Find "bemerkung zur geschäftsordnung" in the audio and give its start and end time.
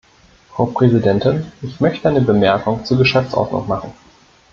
2.21-3.67